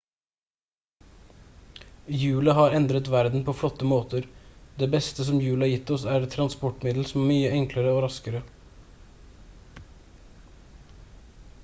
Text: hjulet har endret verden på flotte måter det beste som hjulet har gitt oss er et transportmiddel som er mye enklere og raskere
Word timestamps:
hjulet 2.21 2.55
har 2.59 2.77
endret 2.77 3.09
verden 3.15 3.43
på 3.49 3.53
flotte 3.57 3.89
måter 3.91 4.25
det 4.79 4.89
beste 4.95 5.25
som 5.27 5.43
hjulet 5.43 5.65
har 5.67 5.71
gitt 5.73 5.91
oss 5.97 6.05
er 6.15 6.25
et 6.29 6.33
transportmiddel 6.39 7.05
som 7.11 7.25
er 7.27 7.33
mye 7.33 7.53
enklere 7.59 7.93
og 7.97 8.03
raskere 8.07 8.43